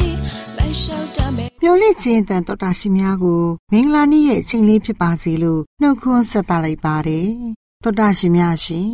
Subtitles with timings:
[1.37, 7.29] မယ်မျော်လင့်ခြင်းတန်တော်တာရှင်များကိုမင်္ဂလာနေ့ရဲ့အချိန်လေးဖြစ်ပါစေလို့နှုတ်ခွန်းဆက်သလိုက်ပါတယ်
[7.83, 8.91] တော်တာရှင်များရှင်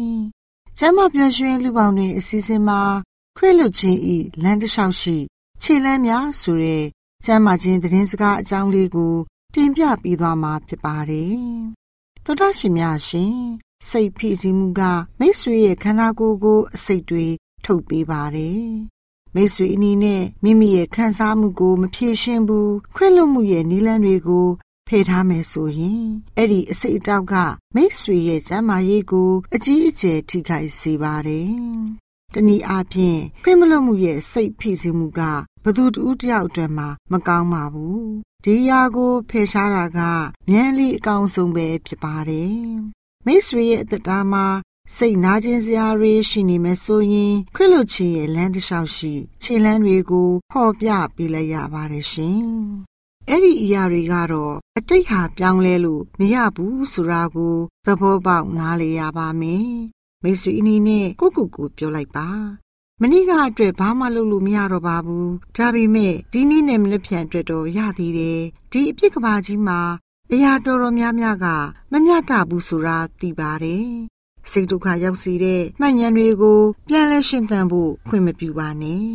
[0.78, 2.82] ကျမ်းမာပျော်ရွှင်လူပေါင်းတွင်အစီအစဉ်မှာ
[3.38, 5.18] ခွေလွတ်ခြင်းဤလမ်းတစ်လျှောက်ရှိ
[5.62, 6.86] ခြေလမ်းများဆိုတဲ့
[7.26, 9.16] ကျမ်းမာခြင်းသတင်းစကားအကြောင်းလေးကို
[9.54, 11.38] တင်ပြပေးသွားမှာဖြစ်ပါတယ်
[12.26, 13.36] တော်တာရှင်များရှင်
[13.90, 14.82] စိတ်ဖိစီးမှုက
[15.20, 17.28] မိတ်ဆွေရဲ့ခန္ဓာကိုယ်ကို အစိတ်တွေ
[17.66, 18.66] ထုတ်ပေးပါတယ်
[19.40, 24.48] မိတ်ဆွေအနီးနဲ့မိမိရဲ့ခံစားမှုကိုမဖြေရှင်းဘူးခွင့်လွတ်မှုရဲ့နည်းလမ်းတွေကို
[24.88, 26.06] ဖယ်ထားမယ်ဆိုရင်
[26.38, 27.34] အဲ့ဒီအစိတ်အတောက်က
[27.76, 31.52] မိတ်ဆွေရဲ့ကျမ်းမာရေးကိုအကြီးအကျယ်ထိခိုက်စေပါတယ်။
[32.34, 35.22] တနည်းအားဖြင့်ခွင့်မလွတ်မှုရဲ့စိတ်ဖိစီးမှုက
[35.64, 38.02] ဘသူတူတယောက်အတွက်မှမကောင်းပါဘူး။
[38.44, 40.00] ဒီຢာကိုဖယ်ရှားတာက
[40.50, 42.56] မြန်လီအကောင်းဆုံးပဲဖြစ်ပါတယ်။
[43.26, 44.46] မိတ်ဆွေရဲ့အသက်တာမှာ
[44.96, 52.42] စိတ်နာကျင်စရာတွေရှိနေမယ်ဆိုရင်ခွင့်လွတ်ခြင်းရဲ့လမ်းတစ်လျှောက်ရှိခြေလမ်းတွေကိုဟောပြပေးလိုက်ရပါတယ်ရှင်။
[53.30, 57.56] အဲ့ဒီအရာတွေကတော့အတိတ်ဟာပြောင်းလဲလို့မရဘူးဆိုတာကို
[57.86, 59.68] သဘောပေါက်နားလည်ရပါမယ်။
[60.24, 62.30] မိတ်ဆွေအနေနဲ့ကိုကိုကိုပြောလိုက်ပါ။
[63.02, 69.80] မနေ့ကအတွက်ဘာမှလုပ်လို့မရတော့ပါဘူး။ဒါပေမဲ့ဒီနေ့နဲ့မနေ့ပြန်အတွက်တော့ရသေးတယ်။ဒီအပြစ်ကဘာကြီးမှာ
[70.32, 71.46] အရာတော်တော်များများက
[71.92, 73.92] မမျှတဘူးဆိုတာသိပါတယ်
[74.52, 79.08] စိတ်ဒုက္ခရောက်စေတဲ့မှန်ဉဏ်တွေကိုပြန်လဲရှင်းသန်ဖို့ခွင့်မပြုပါနဲ့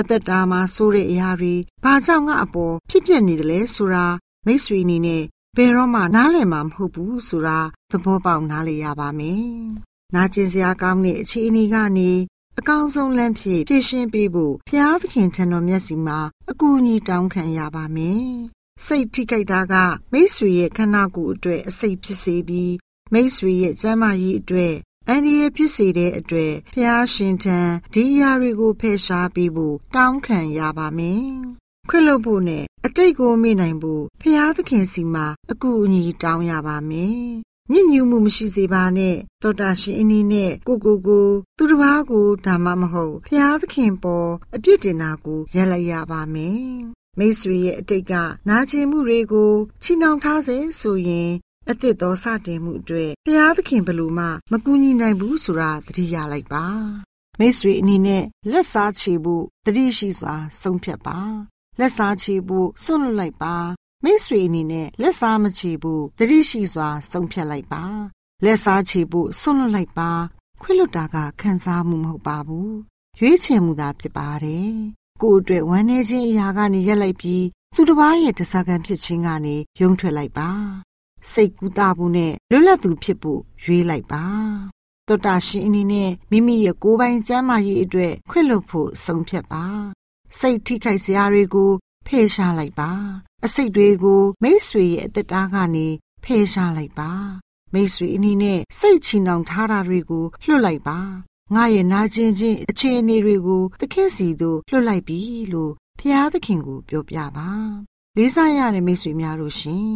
[0.00, 1.54] အသက်တာမှာဆိုးတဲ့အရာတွေ
[1.84, 4.06] ဘာကြောင့်ငါအပေါ်ဖြစ်ပျက်နေတယ်လဲဆိုတာ
[4.46, 5.22] မိတ်ဆွေအနေနဲ့
[5.56, 7.58] ဘယ်တော့မှနားလည်မှာမဟုတ်ဘူးဆိုတာ
[7.90, 9.46] သဘောပေါက်နားလည်ရပါမယ်။
[10.14, 12.10] နာကျင်စရာကောင်းတဲ့အခြေအနေကနေ
[12.58, 16.18] အကောင်းဆုံးလမ်းဖြစ်ဖြည့်ရှင်းပေးဖို့ဘုရားသခင်ထံတော်မျက်စီမှာ
[16.50, 18.26] အကူအညီတောင်းခံရပါမယ်။
[18.86, 19.74] စိတ်ထိခိုက်တာက
[20.12, 22.72] မိတ်ဆွေရဲ့ခန္ဓာကိုယ်အတွက်အစိတ်ဖြစ်စေပြီး
[23.12, 24.74] မိတ်ဆွေရဲ့ကျမ်းမာရေးအတွက်
[25.08, 27.58] အန္တရာယ်ဖြစ်စေတဲ့အတွက်ဖျားရှင်ထံ
[27.92, 31.26] ဒီအရာတွေကိုဖယ်ရှားပေးဖို့တောင်းခံရပါမယ်။
[31.88, 37.20] ခွင့်လွှတ်ဖို့နဲ့အတိတ်ကိုမေ့နိုင်ဖို့ဖျားသခင်စီမှာအကူအညီတောင်းရပါမယ်။
[37.72, 46.60] ညဉ့်ညူးမှုမရှိစေပါနဲ့တောတာရှင်အင်းနဲ့ကိုကိုကိုသူတစ်ပါးကိုဒါမှမဟုတ်ဖျားသခင်ပေါ်အပြစ်တင်တာကိုရပ်လိုက်ရပါမယ်။
[47.18, 48.12] မိတ်ဆွေရဲ့အတိတ်က
[48.48, 51.30] နာကျင်မှုတွေကိုချီနှောင်ထားစေဆိုရင်
[51.70, 56.64] အသစ်သောစတင်မှုအတွက်ဘုရားသခင်ဘလို့မှမကူညီနိုင်ဘူးဆိုတာသတိရလိုက်ပါ
[57.38, 61.18] မိတ်ဆွေအနေနဲ့လက်စားချေဖို့တတိရှိစွာ ဆုံးဖြတ်ပါ
[61.78, 63.54] လက်စားချေဖို့စွန့်လွတ်လိုက်ပါ
[64.04, 67.84] မိတ်ဆွေအနေနဲ့လက်စားမချေဘူးတတိရှိစွာ ဆုံးဖြတ်လိုက်ပါ
[68.44, 70.10] လက်စားချေဖို့ဆွန့်လွတ်လိုက်ပါ
[70.62, 72.74] ခွင့်လွတ်တာကခံစားမှုမဟုတ်ပါဘူး
[73.18, 74.72] ရွေးချယ်မှုသာဖြစ်ပါတယ်
[75.22, 80.50] ကိုယ်အတွက်ဝမ်းနေခြင်းအရာကနေရက်လိုက်ပြီးသူတစ်ပါးရဲ့တစ္ဆာကံဖြစ်ခြင်းကနေယုံထွက်လိုက်ပါ
[81.32, 84.24] စိတ်ကူးတာဖို့နဲ့လွတ်လပ်သူဖြစ်ဖို့ရွေးလိုက်ပါ
[85.08, 89.64] တောတာရှင်အနေနဲ့မိမိရဲ့ကိုယ်ပိုင်ကျမ်းမာရေးအတွက်ခွင့်လွတ်ဖို့ဆုံးဖြတ်ပါ
[90.38, 91.70] စိတ်ထိခိုက်စရာတွေကို
[92.06, 92.90] ဖယ်ရှားလိုက်ပါ
[93.44, 95.86] အစိတ်တွေကိုမိတ်ဆွေရဲ့အသက်တာကနေ
[96.24, 97.10] ဖယ်ရှားလိုက်ပါ
[97.72, 100.98] မိတ်ဆွေအနေနဲ့စိတ်ချီနှောင်ထားတာတွေကိုလွှတ်လိုက်ပါ
[101.54, 105.20] ငါရဲ့နာကျင်ခြင်းအခြေအနေတွေကိုသခင်စီသို့လွှတ်လိုက်ပြီ
[105.52, 107.50] လို့ဖျားသခင်ကိုပြောပြပါ
[108.16, 109.90] လေးစားရတဲ့မိတ်ဆွေများတို့ရှင်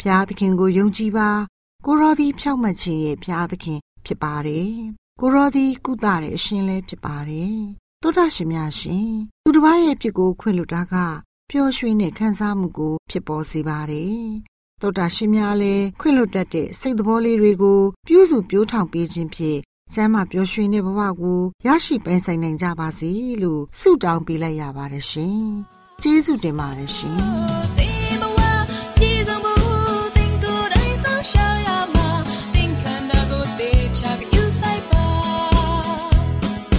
[0.00, 1.30] ဖျားသခင်ကိုယုံကြည်ပါ
[1.86, 4.70] ကိုရောဒီဖြောက်မှတ်ခြင်းရဲ့ဖျားသခင်ဖြစ်ပါတယ်
[5.20, 7.58] ကိုရောဒီကုသတဲ့အရှင်လည်းဖြစ်ပါတယ်
[8.02, 9.08] တောတာရှင်များရှင်
[9.44, 10.94] သူတစ်ပါးရဲ့ဖြစ်ကိုခွင့်လွတ်တာက
[11.50, 14.24] ပျော်ရွှင်တဲ့ခံစားမှုကို ဖြစ်ပေါ်စေပါတယ်
[14.82, 19.60] တောတာရှင်များလည်းခွင့်လွတ်တတ်တဲ့စိတ်သဘောလေးတွေကိုပြုစုပြောင်းထောင်ပေးခြင်းဖြင့်
[19.92, 23.10] ကျမ်းမာပျော်ရွှင်တဲ့ဘဝကိုရရှိပိုင်ဆိုင်နိုင်ကြပါစေ
[23.42, 25.40] လို့ဆုတောင်းပေးလိုက်ရပါတယ်ရှင်
[26.02, 27.83] ကျေးဇူးတင်ပါတယ်ရှင်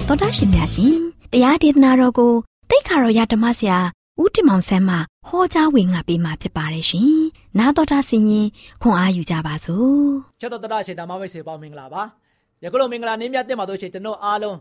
[0.08, 0.98] တော်တာရှင်များရှင်
[1.32, 2.32] တရားဒေသနာတော်ကို
[2.70, 3.78] တိတ်ခါတော်ရဓမ္မဆရာ
[4.22, 4.96] ဦးတင်မောင်ဆန်းမှ
[5.28, 7.12] ဟောကြားဝင်ငါပေးมาဖြစ်ပါတယ်ရှင်။
[7.58, 8.46] နာတော်တာဆင်ရင်
[8.82, 10.06] ခွန်အားယူကြပါစို့။
[10.40, 12.02] ချက်တော်တော်ရှင်ဓမ္မမိတ်ဆွေပေါင်းမင်္ဂလာပါ။
[12.64, 14.56] ယခုလိုမင်္ဂလာနေ့မြတ်တင်ပါတို့ရှင်ကျွန်တော်အားလုံး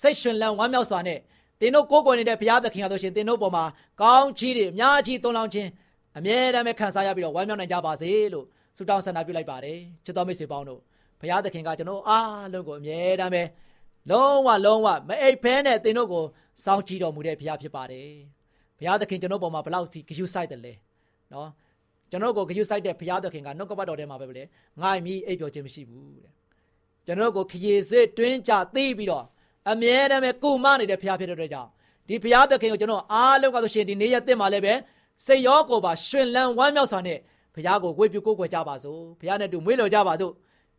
[0.00, 1.18] စိတ်ရှင်လန်းဝမ်းမြောက်စွာနဲ့
[1.60, 3.64] တင်တို့ကိုးကွယ်နေတဲ့ဘုရားသခင်အားတို့ရှင်တင်တို့ပေါ်မှာ
[4.02, 5.68] ကောင်းချီးတွေအများကြီးသွန်လောင်းခြင်း
[6.18, 8.46] အမြဲတမ်းပဲခံစားရပြီးတော့ဝမ်းမြောက်နိုင်ကြပါစေလို့
[8.76, 10.80] ဆုတောင်းဆန္ဒပြုလိုက်ပါတယ်။ချစ်တော်မိတ်ဆွေပေါင်းတို့
[11.20, 13.42] ဘုရားသခင်ကကျွန်တော်အားလုံးကိုအမြဲတမ်းပဲ
[14.10, 16.24] လုံးဝလုံးဝမအိပ်ဖဲနဲ့သင်တို့ကို
[16.64, 18.10] စောင့်ကြည့်တော်မူတဲ့ဘုရားဖြစ်ပါတယ်
[18.78, 20.72] ဘုရားသခင်ကျွန်တော်ပေါ်မှာဘလောက်ထိဂရုစိုက်တယ်လဲ
[21.32, 21.48] နော်
[22.10, 24.44] ကျွန်တော်ကိုဂရုစိုက်တဲ့ဘုရားသခင်ကနှုတ်ကပတ်တော်ထဲမှာပဲလေ
[24.82, 26.32] ငါ့မြည်အိပ်ပျော်ခြင်းမရှိဘူးတဲ့
[27.06, 29.24] ကျွန်တော်ကိုခရီးစစ်တွင်းကြသိပြီးတော့
[29.70, 31.70] အမြဲတမ်းပဲကုမနေတဲ့ဘုရားဖြစ်တဲ့အတွက်ကြောင့်
[32.08, 34.74] ဒီဘုရားသခင်ကိုကျွန်တော်အားလုံးကဆိုရှင်ဒီနေ့ရက်တင်မှာလည်းပဲ
[35.26, 37.18] စိတ်ရောကိုယ်ပါရှင်လန်းဝမ်းမြောက်စွာနဲ့
[37.54, 40.32] ဘုရားကိုဝေပြုကိုးကွယ်ကြပါစို့ဘုရားနဲ့တူမွေးလျော်ကြပါစို့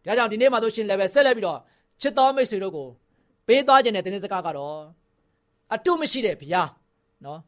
[0.08, 1.60] ဒါကြောင့်ဒီနေ့မှာဆိုရှင်လည်းပဲဆက်လက်ပြီးတော့
[2.02, 2.88] ချစ်တော်မိတ်ဆွေတို့ကို
[3.48, 4.78] ပေးသွားခြင်းတဲ့တင်းစကားကတော့
[5.74, 6.70] အတုမရှိတဲ့ဘုရား
[7.26, 7.40] နော်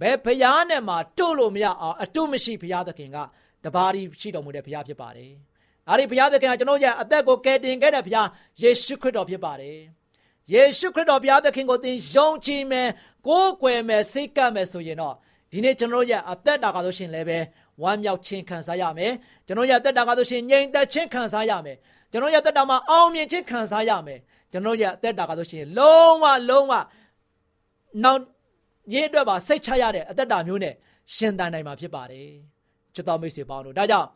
[0.00, 3.18] ဘယ်ဘုရားနဲ့မှတို့လို့မရအောင်အတုမရှိဘုရားသခင်က
[3.64, 5.32] တပါးဒီရှိတော်မူတဲ့ဘုရားဖြစ်ပါတယ်။
[5.90, 8.28] အဲဒီဘုရားသခင်ကကျွန်တော်ရဲ့အသက်ကိုကယ်တင်ခဲ့တဲ့ဘုရား
[8.62, 9.78] ယေရှုခရစ်တော်ဖြစ်ပါတယ်။
[10.52, 12.88] ယေရှုခရစ်တော်ဘုရားသခင်ကိုသင်ယုံကြည်မယ်
[13.26, 15.14] ကိုးကွယ်မယ်စိတ်ကပ်မယ်ဆိုရင်တော့
[15.52, 17.38] ဒီနေ့ကျွန်တော်ရဲ့အသက်တာကဆိုရှင်လည်းပဲ
[17.82, 19.12] ဝမ်းမြောက်ခြင်းခံစားရမယ်။
[19.46, 21.76] ကျွန်တော်ရဲ့အသက်တာကဆိုရှင်ငြိမ်သက်ခြင်းခံစားရမယ်။
[22.10, 24.20] ကျွန်တော်ရဲ့အသက်တာမှာအောင်မြင်ခြင်းခံစားရမယ်။
[24.52, 26.72] ကျွန်တော်ရဲ့အသက်တာကဆိုရှင်လုံးဝလုံးဝ
[28.02, 28.20] နောက်
[28.92, 30.74] ရေးအတွက်ပါစိတ်ချရတဲ့အသက်တာမျိုးနဲ့
[31.14, 32.28] ရှင်သန်နိုင်မှာဖြစ်ပါတယ်
[32.94, 34.08] ချစ်တော်မိတ်ဆွေပေါင်းတို့ဒါကြောင့်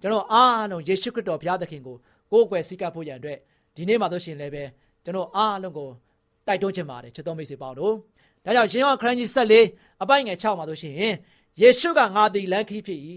[0.00, 1.96] ကျွန်တော်အားလုံးယေရှုခရစ်တော်ဘုရားသခင်ကို
[2.32, 3.38] ကိုးကွယ်စိတ်ကပ်ဖို့ရန်အတွက်
[3.76, 4.64] ဒီနေ့မှာဆိုရှင်လည်းပဲ
[5.04, 5.88] ကျွန်တော်အားလုံးကို
[6.46, 7.94] တိုက်တွန်းချင်ပါတယ်ချစ်တော်မိတ်ဆွေပေါင်းတို့
[8.44, 9.28] ဒါကြောင့်ရှင်ယောခရစ်ကြီး
[9.66, 10.94] 14အပိုင်ငယ်6မှာဆိုရှင်
[11.60, 13.00] ယေရှုကငါသည်လမ်းခီးဖြစ်၏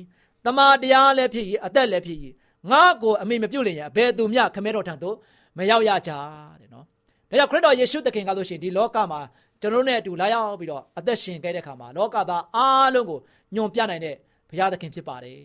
[0.45, 2.19] တမန်တရားလည်းဖြစ်၏အသက်လည်းဖြစ်၏
[2.69, 5.15] ငါကိုအမိမပြုတ်လင်ရဘယ်သူမျှခမဲတော်ထံသို့
[5.57, 6.11] မရောက်ရကြ
[6.59, 6.85] တဲ့နော်
[7.29, 9.21] ဒါကြောင့်ခရစ်တော်ယေရှုသခင်ကဆိုရှင်ဒီလောကမှာ
[9.61, 13.19] ကျွန်တော်တို့နဲ့အတူလာရောက်ပြီးတော့အသက်ရှင်ခဲ့တဲ့အခါမှာလောကသားအားလုံးကို
[13.55, 14.15] ညွန်ပြနိုင်တဲ့
[14.49, 15.39] ဘုရားသခင်ဖြစ်ပါတယ်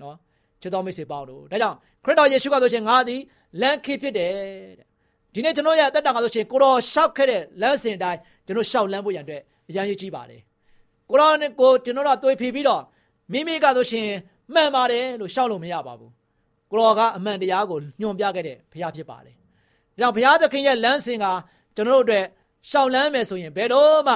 [0.00, 0.16] နော်
[0.60, 3.20] ချစ်တော်မိတ်ဆွေပေါင်းတို့ဒါကြောင့်ခရစ်တော်ယေရှုကဆိုရှင်ငါသည်
[3.60, 4.32] လမ်းခေဖြစ်တယ်
[4.78, 4.86] တဲ့
[5.34, 10.40] ဒီနေ့ကျွန်တော်ရဲ့အသက်တာကဆိုရှင်ကိုတော်ရှောက်ခဲ့တဲ့လမ်းစဉ်တိုင်းကျွန်တော်ရှောက်လမ်းဖို့ရန်အတွက်အရန်ရည်ကြီးပါတယ်
[11.10, 12.82] ကိုတော်နဲ့ကိုကျွန်တော်တို့တွေးဖြီးပြီးတော့
[13.32, 14.08] မိမိကဆိုရှင်
[14.54, 16.12] မှန်ပါတယ်လို့ရှောက်လို့မရပါဘူး
[16.72, 19.34] ကိုတော်ကအမှန်တရားကိုညွှန်ပြခဲ့တဲ့ဘုရားဖြစ်ပါတယ်။
[20.00, 21.26] ဒါကြောင့်ဘုရားသခင်ရဲ့လမ်းစဉ်က
[21.76, 22.24] ကျွန်တော်တို့အတွက်
[22.70, 24.14] ရှောင်လန်းမယ်ဆိုရင်ဘယ်တော့မှ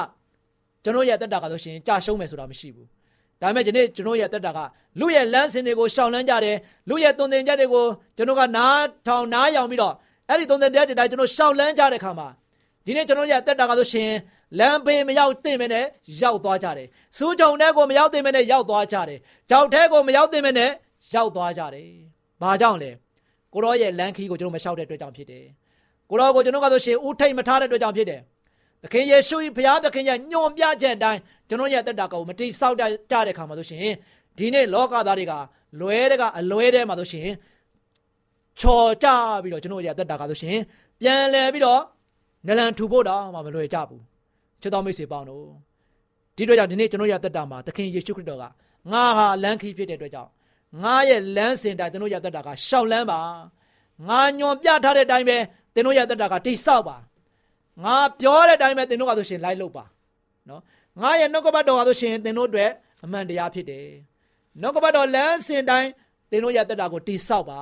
[0.84, 2.86] ကျွန်တော်ရဲ့တက်တာကဆိုရှင်ကြာရှုံးမယ်ဆိုတာမရှိဘူး။
[3.40, 4.58] ဒါပေမဲ့ဒီနေ့ကျွန်တော်ရဲ့တက်တာက
[5.00, 6.56] လူရဲ့လမ်းစဉ်တွေကိုရှောင်လန်းကြတယ်။
[6.88, 7.84] လူရဲ့တုံသင်ချက်တွေကို
[8.16, 9.94] ကျွန်တော်ကနားထောင်နားယောင်ပြီးတော့
[10.28, 12.28] အဲ့ဒီတုံသင်တဲ့တိုင်းကျွန်တော်ရှောင်လန်းကြတဲ့ခါမှာ
[12.84, 14.10] ဒီနေ့ကျွန်တော်ရဲ့တက်တာကဆိုရှင်
[14.58, 15.84] လမ်းဘေးမရောက်သိမ့်မနဲ့
[16.22, 19.18] ရောက်သွားကြတယ်။စူးကြုံတဲ့ကိုမရောက်သိမ့်မနဲ့ရောက်သွားကြတယ်။
[19.50, 20.70] ကြောက်တဲ့ကိုမရောက်သိမ့်မနဲ့
[21.14, 21.90] ရောက်သွားကြတယ်။
[22.42, 22.90] ဘာကြောင့်လဲ။
[23.52, 25.44] ကိုရောရဲ့လမ်းခီးကိုကျွန်တော်မလျှောက်တဲ့အတွက်ကြောင့်ဖြစ်တယ်။
[26.10, 28.20] ကိုတော်ကိုကျွန်တော်ကဆိုရှင်ဦးထိတ်မထားတဲ့အတွက်ကြောင့်ဖြစ်တယ်။
[28.82, 33.80] သခင်ယေရှုဘုရားသခင်ရဲ့ညွန်ပြချက်အတိုင်းကျွန်တော်ရဲ့တက်တာကိုမတိဆောက်ကြတဲ့ခါမှာဆိုရှင်
[34.38, 35.32] ဒီနေ့လောကသားတွေက
[35.80, 37.28] လွဲတဲ့ကအလွဲတဲ့မှာဆိုရှင်
[38.60, 39.08] ချော်ကြ
[39.42, 40.58] ပြီးတော့ကျွန်တော်ရဲ့တက်တာကဆိုရှင်
[41.00, 41.82] ပြန်လဲပြီးတော့
[42.46, 44.02] နလန်ထူဖို့တော့မှမလွယ်ကြဘူး။
[44.62, 45.46] ချစ်တော်မိတ်ဆွေပေါင်းတို့
[46.36, 48.44] ဒီအတွက်ကြောင့်ဒီနေ့ကျွန်တော်ရဲ့တက်တာမှာသခင်ယေရှုခရစ်တော်က
[48.92, 50.30] ငါဟာလမ်းခီးဖြစ်တဲ့အတွက်ကြောင့်
[50.82, 53.20] ငါရဲ့လမ်းစဉ်တိုင်းကျွန်တော်ရဲ့တက်တာကရှောက်လန်းပါ
[54.08, 55.36] ငါညွန်ပြထားတဲ့အတိုင်းပဲ
[55.74, 56.96] သင်တို့ရဲ့တက်တာကတိဆောက်ပါ
[57.84, 59.84] ငါပြောတဲ့အတိုင်းပဲသင်တို့ကဆိုရှင်လိုက်လုပ်ပါ
[60.48, 60.62] နော်
[61.02, 62.70] ငါရဲ့နှုတ်ကပတ်တော်ကဆိုရှင်သင်တို့အတွက်
[63.04, 63.86] အမှန်တရားဖြစ်တယ်
[64.62, 65.90] နောက်ကပတ်တော်လမ်းစဉ်တိုင်း
[66.30, 67.60] သင်တို့ရဲ့တက်တာကိုတိဆောက်ပါ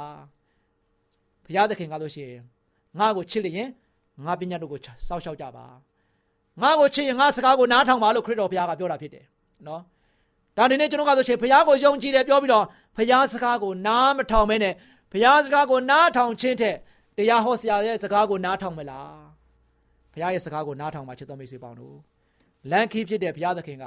[1.44, 2.42] ဘုရားသခင်ကားလို့ရှိရင်
[2.99, 3.68] ငါ့ကိုချစ်လျင်
[4.25, 5.66] ငါပညာတို့ကိုစောက်ရှောက်ကြပါ
[6.62, 9.25] ငါ့ကိုချစ်ရင်ငါစကားကိုနားထောင်ပါလို့ခရစ်တော်ဘုရားကပြောတာဖြစ်တယ်
[9.66, 9.83] နော်
[10.57, 12.65] ဒါဒီနေ့ကျွန်တော်ကဆိုရှင်ဘုရားကိုယုံကြည်တယ်ပြောပြီးတော့
[12.97, 14.75] ဘုရားစကားကိုနားမထောင်မဲနဲ့
[15.13, 16.77] ဘုရားစကားကိုနားထောင်ခြင်းတဲ့
[17.17, 19.13] တရားဟောဆရာရဲ့စကားကိုနားထောင်မလား
[20.13, 21.97] ဘုရားရဲ့စကားကိုနားထောင်ပါချစ်တော်မိတ်ဆွေပေါင်းတို့
[22.71, 23.85] လမ်းခီးဖြစ်တဲ့ဘုရားသခင်က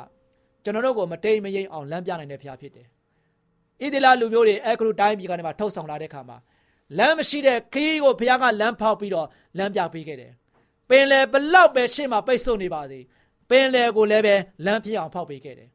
[0.63, 6.37] ကျွန်တော်တို့ကိုမတိမ်မယိမ်အောင်လမ်းပြနိုင်တဲ့ဘုရားဖြစ်တယ်ဣသီလလူမျိုးတွေအဲကရုတိုင်းပြည်ကနေမှထုတ်ဆောင်လာတဲ့ခါမှာ
[6.97, 10.31] လမ်းမရှိတဲ့ခီးကိုဘုရားကလမ်းဖောက်ပြီးတော့လမ်းပြပေးခဲ့တယ်
[10.89, 12.99] ပင်လေဘလောက်ပဲရှေ့မှာပိတ်ဆို့နေပါစေ
[13.49, 15.69] ပင်လေကိုလည်းပဲလမ်းပြအောင်ဖောက်ပေးခဲ့တယ်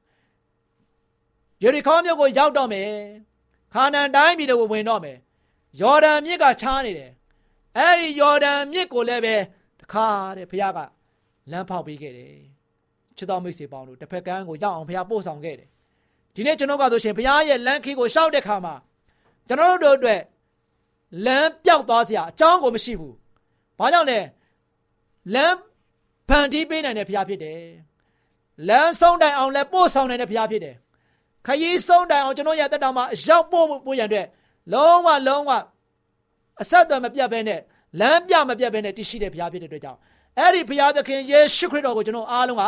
[1.63, 2.91] ယေရီခေါမြို့ကိုရောက်တော့မယ်
[3.73, 5.17] ခါနန်တိုင်းပြည်တွေကိုဝင်တော့မယ်
[5.81, 7.11] ယော်ဒန်မြစ်ကချားနေတယ်
[7.77, 9.35] အဲ့ဒီယော်ဒန်မြစ်ကိုလည်းပဲ
[9.81, 10.79] တခါတဲ့ဘုရားက
[11.51, 12.35] လမ်းဖောက်ပေးခဲ့တယ်
[13.17, 15.69] ချစ်တော်မိတ်ဆွေပေါင်းတို့တစ်ဖက်ကန်းကိုရောက်အောင်ဘုရားပို့ဆောင်ခဲ့တယ်
[16.35, 18.75] ဒီနေ့ကျွန်တော်ကဆိုရှင်ဘုရားရဲ့လမ်းခီးကိုရှောက်တဲ့ခါမှာ
[19.49, 20.21] ကျွန်တော်တို့အတွက်
[21.27, 23.17] လမ်းပြောက်သွားစရာအကြောင်းကိုမရှိဘူး
[23.79, 24.19] ဘာကြောင့်လဲ
[25.35, 25.57] လမ်း
[26.29, 27.63] ဖန်တီးပေးနိုင်တဲ့ဘုရားဖြစ်တယ်
[28.69, 30.77] လမ်းဆုံးတိုင်အောင်လည်းပို့ဆောင်နိုင်တဲ့ဘုရားဖြစ်တယ်
[31.47, 34.27] ခရီးဆုံးတိုင်အောင်ကျွန်တော်ရဲ့တက်တော်မှာရောက်ပို့ပို့ရတဲ့
[34.73, 35.51] လုံးဝလုံးဝ
[36.63, 37.61] အဆက်အသွယ်မပြတ်ဘဲနဲ့
[38.01, 39.99] လမ်းပြမပြတ်ဘဲနဲ့တည်ရှိတဲ့ဘုရားဖြစ်တဲ့အတွက်ကြောင့်
[40.39, 42.63] အဲ့ဒီဘုရားသခင်ယေရှုခရစ်တော်ကိုကျွန်တော်အားလုံးက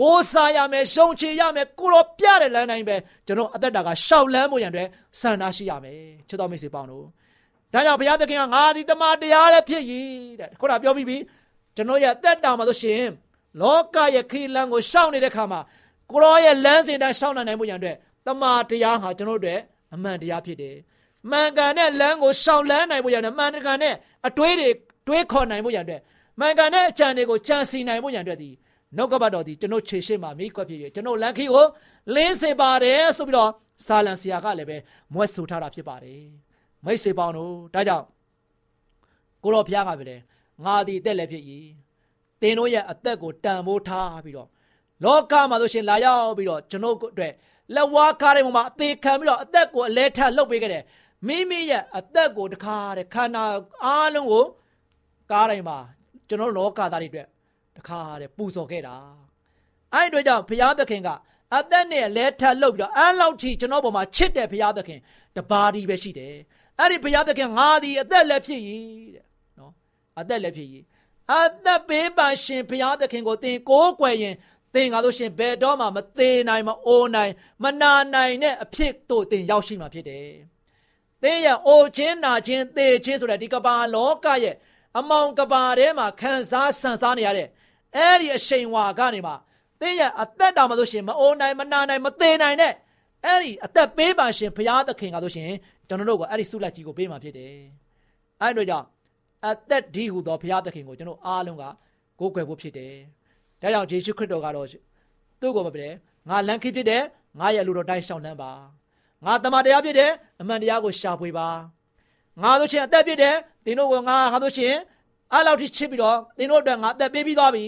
[0.00, 2.96] ကိုးစားရမယ်ရှုံချရမယ်ကိုတော်ပြတဲ့လမ်းတိုင်းပဲ
[3.26, 4.88] ကျွန်တော်အသက်တာကရှောက်လန်းဖို့ရန်အတွက်
[5.20, 5.96] စံနာရှိရမယ်
[6.28, 7.04] ချစ်တော်မိတ်ဆွေပေါင်းတို့
[7.72, 10.10] ဒါကြောင့်ဘုရားသခင်ကငါသည်တမန်တရားလည်းဖြစ်ရည်
[10.40, 11.16] တဲ့ခုနပြောပြီးပြီ
[11.76, 13.02] ကျွန်တော်ရဲ့အသက်တာမှာဆိုရှင်
[13.60, 15.60] လောကရဲ့ခီလန်းကိုရှောက်နေတဲ့ခါမှာ
[16.10, 17.96] ကိုရောရဲ့လမ်းစဉ်တိုင်းရှောက်နိုင်ဖို့ရန်အတွက်
[18.26, 19.60] တမန်တရားဟာကျွန်တော်တို့အတွက်
[19.94, 20.76] အမှန်တရားဖြစ်တယ်
[21.30, 23.94] မှန်ကန်တဲ့လမ်းကိုရှောင်လန်းနိုင်ဖို့ရန်အတွက်မှန်ကန်တဲ့
[24.28, 24.68] အတွေးတွေ
[25.06, 26.00] တွေးခေါ်နိုင်ဖို့ရန်အတွက်
[26.40, 28.50] မှန်ကန်တဲ့အကြံတွေကိုကြံစီနိုင်ဖို့ရန်အတွက်ဒီ
[28.96, 31.66] နှုတ်ကပတ်တော်ဒီကျွန်တော်ခြေရှိမှမိကွက်ဖြစ်ရကျွန်တော်လမ်းခီကို
[32.14, 33.50] လင်းစေပါတယ်ဆိုပြီးတော့
[33.86, 34.76] စာလံဆရာကလည်းပဲ
[35.14, 36.22] မွဲဆိုထားတာဖြစ်ပါတယ်
[36.84, 38.04] မိတ်ဆွေပေါင်းတို့ဒါကြောင့်
[39.42, 40.16] ကိုတော်ဘုရားကပဲလေ
[40.64, 41.44] ငါဒီအသက်လည်းဖြစ်၏
[42.40, 44.48] သင်တို့ရဲ့အသက်ကိုတန်ဖိုးထားပြီးတော့
[45.04, 47.32] လောကမှာဆိုရှင်လာရောက်ပြီးတော့ကျွန်တော်အတွက်
[47.74, 50.84] လက်ဝါးကားတဲ့ပုံမှာအသေးခံပြီးတော့အသက်ကိုအလဲထလှုပ်ပေးခဲ့တယ်
[51.26, 53.44] မိမိရဲ့အသက်ကိုတခါတဲ့ခန္ဓာ
[53.84, 54.44] အားလုံးကို
[55.30, 55.78] ကားတိုင်းမှာ
[56.28, 57.28] ကျွန်တော်လောကသားတွေအတွက်
[57.76, 58.96] တခါတဲ့ပူဇော်ခဲ့တာ
[59.94, 61.08] အဲ့ဒီအတွက်ကြောင့်ဘုရားသခင်က
[61.56, 65.00] အသက်နဲ့လဲထလှုပ်ပြီးတော့အဲ့လောက်ထိကျွန်တော်ပေါ်မှာချစ်တဲ့ဘုရားသခင်
[65.36, 66.34] တပါးဒီပဲရှိတယ်
[66.78, 68.84] အဲ့ဒီဘုရားသခင်ငါဒီအသက်လည်းဖြစ်ရည်
[69.14, 69.24] တဲ့
[69.58, 69.72] နော်
[70.20, 70.84] အသက်လည်းဖြစ်ရည်
[71.32, 71.34] အ
[71.64, 74.34] သက်ပေးပါရှင်ဘုရားသခင်ကိုသင်ကိုးကွယ်ရင်
[74.74, 80.28] သင်ကားလို့ရှင်ဘယ်တော့မှမသေးနိုင်မအိုးနိုင်မနာနိုင်တဲ့အဖြစ်တို့သင်ရောက်ရှိမှာဖြစ်တယ်။
[81.22, 84.56] သင်ရဲ့အိုခြင်းနာခြင်းသေခြင်းဆိုတဲ့ဒီကဘာလောကရဲ့
[84.98, 87.48] အမောင်ကဘာထဲမှာခံစားဆန်စားနေရတဲ့
[87.96, 89.32] အဲ့ဒီအရှိန်ဝါကနေမှ
[89.80, 92.72] သင်ရဲ့အသက်တာမှာဆိုရှင်မအိုးနိုင်မနာနိုင်မသေးနိုင်တဲ့
[93.24, 95.50] အဲ့ဒီအသက်ပေးပါရှင်ဘုရားသခင်ကဆိုရှင်
[95.88, 97.54] ကျွန်တော်တို့ကအဲ့ဒီဆုလက်ကြီးကိုပေးမှာဖြစ်တယ်။
[98.42, 98.86] အဲ့တို့ကြောင့်
[99.46, 101.64] အသက်ဒီဟူသောဘုရားသခင်ကိုကျွန်တော်အားလုံးက
[102.20, 102.94] ကိုးကွယ်ဖို့ဖြစ်တယ်။
[103.62, 104.66] ဒါကြောင့်ယေရှုခရစ်တော်ကတော့
[105.40, 105.94] သူ့ကိုမပြတယ်
[106.28, 107.02] ငါလမ်းခိဖြစ်တယ်
[107.38, 108.50] ငါရဲ့လူတော်တိုင်းရှောင်းလန်းပါ
[109.24, 111.48] ငါတမန်တရားဖြစ်တယ်အမှန်တရားကိုရှာဖွေပါ
[112.42, 114.76] ငါတို့ချင်းအသက်ဖြစ်တယ်သင်တို့ကငါငါတို့ချင်း
[115.32, 117.64] အားလောက်ထိချစ်ပြီးတော့သင်တို့အတွက်ငါအသက်ပေးပြီးသွားပြီ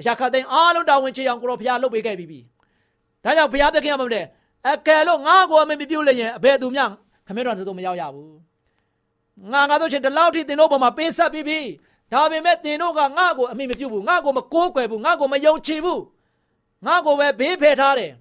[0.00, 2.40] အရာခတ်တဲ့အားလုံးတာဝန်ချေအောင်ကိုရောဘုရားလုပ်ပေးခဲ့ပြီ
[3.24, 4.24] ဒါကြောင့်ဘုရားသခင်ကမတဲ့
[4.70, 6.84] အကယ်လို့ငါကိုအမမပြုတ်လျင်အဘယ်သူမျှ
[7.26, 8.34] ခမဲတော်တို့မရောက်ရဘူး
[9.52, 11.58] ငါငါတို့ချင်းဒီလောက်ထိသင်တို့ပေါ်မှာပေးဆက်ပြီးပြီ
[12.14, 16.02] ဒါပေမဲ့သင်တို့ကငါ့ကိုအမိမပြုတ်ဘူးငါ့ကိုမကိုးကွယ်ဘူးငါ့ကိုမယုံကြည်ဘူး
[16.86, 18.12] ငါ့ကိုပဲဘေးဖယ်ထားတယ်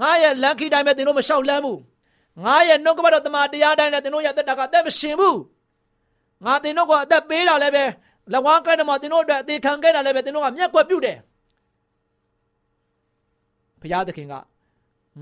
[0.00, 1.80] ငါရဲ့လမ်းခီတိုင်းပဲသင်တို့မလျှောက်လန်းဘူး
[2.44, 5.38] ငါရဲ့နှုတ်ကပတ်တော်တမန်တရားတိုင်းလည်းသင်တို့ရဲ့တက်တာကအသက်မရှင်ဘူး
[6.44, 7.84] ငါသင်တို့ကအသက်ပေးတာလည်းပဲ
[8.32, 11.18] လက်ဝါးကိုင်းတယ်မှာသင်တို့အတွက်အသေးခံခဲ့တာလည်းပဲသင်တို့ကမျက်ကွက်ပြုတ်တယ်
[13.80, 14.34] ဘုရားသခင်က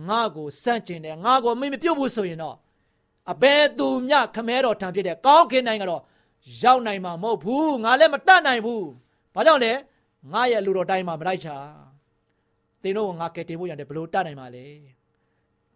[0.08, 2.56] ငါ့ကိုစန့်ကျင်တယ်ငါ့ကိုမင်းမပြုတ်ဘူးဆိုရင်တော့
[3.32, 6.02] အဘယ်သူမျှခမဲတော်ထံဖြစ်တဲ့ကောင်းကင်နိုင်ငံတော့
[6.62, 8.87] ရောက်နိုင်မှာမဟုတ်ဘူးငါလည်းမတတ်နိုင်ဘူး
[9.35, 9.73] ဘာကြောင့်လဲ
[10.33, 11.57] ငါရဲ့လူတော်တိုင်းမှာမလိုက်ချာ
[12.83, 14.64] သင်တို့ကငါကယ်တင်ဖို့ရတယ်ဘလို့တတ်နိုင်မှာလဲ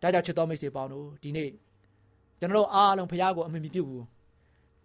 [0.02, 1.50] ဒါကြောင့်ချစ်တော်မိတ်ဆွေပေါင်းတို့ဒီနေ့
[2.40, 4.04] ကျွန်တော်တို့အားလုံးဖခင်ကိုအမြင်မပြုဘူး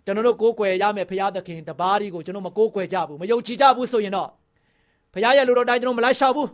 [0.06, 4.30] ကျွန်တော်တို့ကိုးကွယ်ရမယ်ဖခင်သခင်တပါးဒီကိုကျွန်တော်မကိုးကွယ်ကြဘူးမယုံကြည်ကြဘူးဆိုရင်တော့
[5.14, 6.50] ဖခင်ရဲ့လူတော်တိုင်းကျွန်တော်မလိုက်ရှောက်ဘူး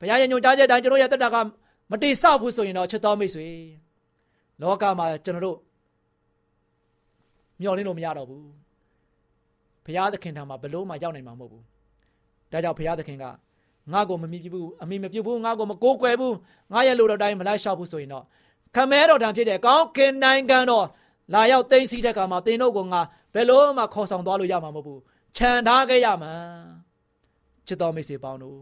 [0.00, 1.36] ဖခင်ရဲ့ညွှန်ကြားချက်တိုင်းကျွန်တော်ရဲ့တက်တာက
[1.90, 3.48] မတိဆောက်ဘူးဆိုရင်တော့ချစ်တော်မိတ်ဆွေ
[4.60, 5.56] လောကမှာကျွန်တော်တို့
[7.60, 8.46] မျောလင်းလို့မရတော့ဘူး
[9.84, 11.64] ဘုရားသခင်ထံမှာဘလို့မှရောက်နိုင်မှာမဟုတ်ဘူး
[12.52, 13.24] ဒါကြောင့်ဘုရားသခင်က
[13.92, 16.34] ငါ့ကိုမမြည်ဘူးအမိမပြုတ်ဘူးငါ့ကိုမကိုးကွယ်ဘူး
[16.72, 18.24] ငါရဲ့လူတော်တိုင်းမလိုက်လျှောက်ဘူးဆိုရင်တော့
[18.74, 20.86] ခမဲတော်တံဖြစ်တဲ့ကောင်းခင်နိုင်ငံတော်
[21.34, 23.00] လာရောက်သိမ်းဆီးတဲ့အခါမှာသင်တို့ကငါ
[23.34, 25.00] ဘယ်လို့မှခေါ်ဆောင်သွားလို့ရမှာမဟုတ်ဘူး
[25.36, 26.32] ခြံထားခဲ့ရမှာ
[27.66, 28.58] ချစ်တော်မိတ်ဆွေပေါင်းတို့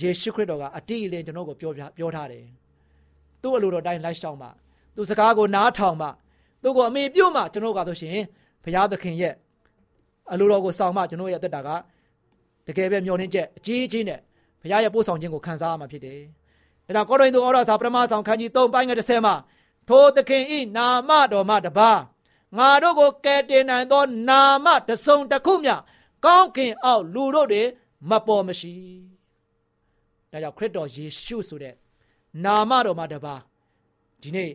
[0.00, 2.44] ယေရှုခရစ်တော်ကအတိအလင်းကျွန်တော်ကိုပြောပြောထားတယ်
[3.42, 4.48] သူ့အလိုတော်တိုင်းလိုက်ရှောင်မှ
[4.96, 6.08] သူစကားကိုနားထောင်မှ
[6.62, 8.18] သူ့ကိုအမိပြုတ်မှကျွန်တော်ကတော့ရှင်
[8.64, 9.34] ဘုရားသခင်ရဲ့
[10.32, 11.68] အလိုတော်ကိုဆောင်မှကျွန်တော်ရဲ့အသက်တာက
[12.66, 14.20] တကယ်ပဲမျောနှင်းချက်အကြီးကြီးနဲ့
[14.62, 16.20] ဘုရားရဲ့ပို့ဆောင်ခြင်းကိုခံစားရမှာဖြစ်တယ်။
[16.86, 19.34] ဒါကြောင့်ကောရိန္သုဩရစာပထမဆောင်ခန်းကြီး3ပိုင်းငယ်30မှာ
[19.88, 21.90] ထိုသခင်ဤနာမတော်မှတပါ
[22.58, 25.74] ငါတို့ကိုကယ်တင်နိုင်သော နာမတစုံတစ်ခုမျှ
[26.24, 27.62] ကောင်းကင်အောက်လူတို့တွေ
[28.08, 28.74] မပေါ်မရှိ။
[30.32, 31.74] ဒါကြောင့်ခရစ်တော်ယေရှုဆိုတဲ့
[32.44, 33.34] နာမတော်မှတပါ
[34.22, 34.50] ဒီနေ့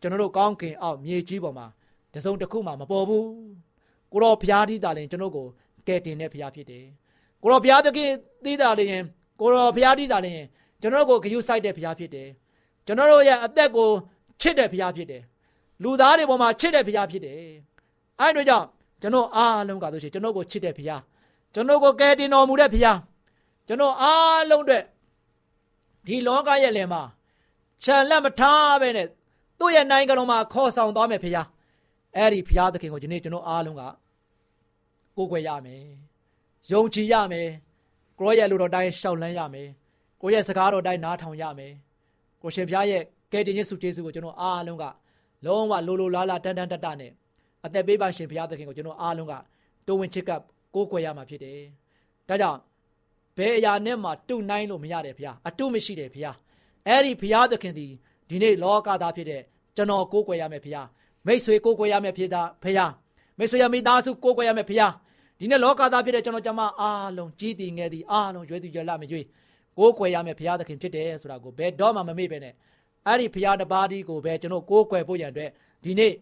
[0.00, 1.66] ကျွန်တော်တို့ကောင်းကင်အောက်မြေကြီးပေါ်မှာ
[2.14, 3.24] တစုံတစ်ခုမှမပေါ်ဘူး။
[4.12, 5.46] ကိုရောဘုရားသီးတာလည်းကျွန်တော်ကို
[5.86, 6.84] ကယ်တင်တဲ့ဘုရားဖြစ်တယ်။
[7.42, 8.10] ကိုရောဘုရားသခင်
[8.44, 8.90] သီးတာလည်း
[9.40, 10.42] ကိုရောဘုရားသီးတာလည်း
[10.80, 12.28] ကျွန်တော်ကိုဂရုစိုက်တဲ့ဘုရားဖြစ်တယ်။
[12.86, 13.90] ကျွန်တော်တို့ရဲ့အသက်ကို
[14.40, 15.22] ချစ်တဲ့ဘုရားဖြစ်တယ်
[15.82, 17.36] လူသားတွေပေါ်မှာချစ်တဲ့ဘုရားဖြစ်တယ်
[18.20, 18.66] အဲ့တို့ကြောင့်
[19.02, 21.02] ကျွန်တော်အားလုံးကဆိုရှင်ကျွန်တော်ကိုချစ်တဲ့ဘုရား
[21.54, 22.98] ကျွန်တော်ကိုကယ်တင်တော်မူတဲ့ဘုရား
[23.66, 24.84] ကျွန်တော်အားလုံးအတွက်
[26.06, 27.02] ဒီလောကရဲ့လယ်မှာ
[27.84, 29.06] ခြံလက်မထားပဲနဲ့
[29.58, 31.46] သူ့ရဲ့နိုင်ငံတော်မှာခေါ်ဆောင်သွားမယ်ဘုရား
[32.16, 33.82] အဲ့ဒီဘုရားသခင်ကိုဒီနေ့ကျွန်တော်အားလုံးက
[35.16, 35.82] ကိုးကွယ်ရမယ်
[36.70, 37.48] ယုံကြည်ရမယ်
[38.18, 39.68] ကိုရဲ့လူတော်တိုင်းရှောက်လန်းရမယ်
[40.20, 41.72] ကိုရဲ့စကားတော်တိုင်းနားထောင်ရမယ်
[42.42, 44.84] ကိုရှင်ဘုရားရဲ့ကယ်တင်ခြင်းစုကျေးဇူးကိုကျွန်တော်အားလုံးက
[45.46, 47.12] လုံးဝလိုလိုလားလားတန်တန်တတနဲ့
[47.64, 49.34] အသက်ပေးပါရှင်ဘုရားသခင်ကိုကျွန်တော်အားလုံးက
[49.86, 50.40] တိုးဝင်ချစ်ကပ်
[50.74, 51.60] ကိုးကွယ်ရမှာဖြစ်တယ်။
[52.28, 52.60] ဒါကြောင့်
[53.36, 56.36] ဘယ်အရာနဲ့မှတုနိုင်လို့မရတယ်ဘုရားအတုမရှိတယ်ဘုရား
[56.86, 57.86] အဲ့ဒီဘုရားသခင်ဒီ
[58.28, 59.42] ဒီနေ့လောကသားဖြစ်တဲ့
[59.76, 60.88] ကျွန်တော်ကိုးကွယ်ရမယ်ဘုရား
[61.26, 62.92] မိတ်ဆွေကိုးကွယ်ရမယ်ဖြစ်တာဘုရား
[63.38, 64.92] မိတ်ဆွေရမိသားစုကိုးကွယ်ရမယ်ဘုရား
[65.38, 69.24] ဒီနေ့လောကသားဖြစ်တဲ့ကျွန်တော်ကျမအားလုံးကြီးတည်ငယ်သည်အားလုံးရွယ်သူရွယ်လမရွေး
[69.78, 72.54] ကိုးကွယ်ရမယ်ဘုရားသခင်ဖြစ်တယ်ဆိုတာကိုဘယ်တော့မှမမေ့ပဲနဲ့
[73.06, 75.50] အဲ့ဒီဘုရားတပါးဒီကိုပဲကျွန်တော်ကိုးကွယ်ဖို့ရန်အတွက်
[75.84, 76.12] ဒီနေ့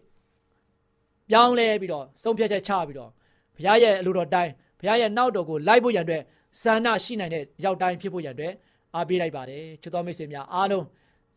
[1.29, 3.11] ပြောင်းလဲပြီးတော့ဆုံးဖြတ်ချက်ချပြီးတော့
[3.55, 6.23] ဘုရားရဲ့အလိုတော်တိုင်းဘုရားရဲ့နောက်တော်ကိုလိုက်ဖို့ရန်အတွက်
[6.61, 8.53] ဆန္ဒရှိနိုင်တဲ့ရောက်တိုင်းဖြစ်ဖို့ရန်အတွက်
[8.95, 10.85] အားပေးလိုက်ပါတယ်ချစ်တော်မိတ်ဆွေများအားလုံး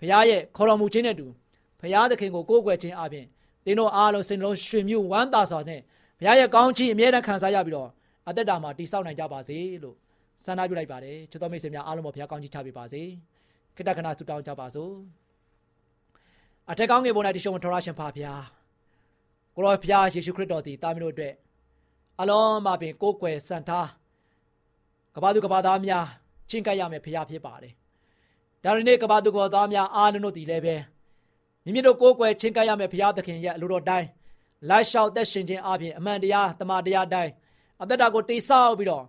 [0.01, 1.27] ဘုရားရဲ့ခေါ်တော်မူခြင်းနဲ့တူ
[1.81, 3.27] ဘုရားသခင်ကိုကိုးကွယ်ခြင်းအပြင်
[3.65, 5.81] သင်တို့အားလုံးစိတ်နှလုံးရွှင်မြူဝမ်းသာစွာနဲ့
[6.19, 7.91] ဘုရားရဲ့ကောင်းချီးအမြဲတမ်းခံစားရပြီးတော့
[8.29, 9.97] အသက်တာမှာတည်ဆောက်နိုင်ကြပါစေလို့
[10.45, 13.03] ဆန္ဒပြုလိုက်ပါတယ်ချစ်တော်မိတ်ဆွေများအားလုံးပေါ်ဘုရားကောင်းချီးချပေးပါစေ
[13.77, 14.93] ခိတ္တကနာဆုတောင်းကြပါစို့
[16.71, 18.43] အထက်ကောင်းငယ်ပေါ်၌တရှုံထရရှင်ဖာဖျား
[19.55, 21.35] ကိုရောဖျားယေရှုခရစ်တော်သည်တာမီးတို့အတွက်
[22.21, 23.89] အလုံးမပင်ကိုးကွယ်စံထား
[25.15, 26.07] ကဘာသူကဘာသားများ
[26.51, 27.75] ချင်းကပ်ရမယ်ဖျားဖြစ်ပါတယ်
[28.65, 30.77] ဒါရနေ့ကဘာသူကဘာသားများအားလုံးတို့သည်လည်းပဲ
[31.65, 34.09] မိမိတို့ကိုးကွယ်ချင်းကပ်ရမယ်ဖျားသခင်ရဲ့အလိုတော်တိုင်း
[34.69, 37.33] လိုက်လျှောက်သက်ရှင်ခြင်းအပြင်အမှန်တရားတမန်တရားတိုင်း
[37.83, 39.05] အသက်တာကိုတိဆောက်ပြီးတော့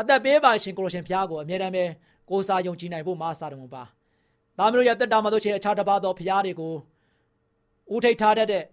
[0.00, 1.84] အသက်ပေးပါရှင်ကိုရရှင်ဖျားကိုအမြဲတမ်းပဲ
[2.30, 3.82] ကိုးစားယုံကြည်နိုင်ဖို့မအားတော်မူပါ။
[4.58, 6.74] ဒါမျိုးရဲ့တက်တာမှာတို့ချေအခြားတစ်ပါးသောဖျားတွေကို
[7.94, 8.64] ဦးထိတ်ထားတတ်တဲ့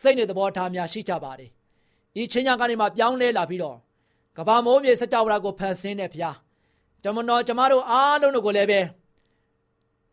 [0.00, 1.50] စိတ်နဲ့သဘောထားများရှိကြပါတယ်။
[2.20, 3.76] ဤချင်းညာကနေမှပြောင်းလဲလာပြီးတော့
[4.36, 6.36] ကဘာမိုးမြေစကြဝဠာကိုဖန်ဆင်းတဲ့ဘုရား
[7.04, 8.80] တမတော်ကျမတို့အားလုံးတို့ကိုလည်းပဲ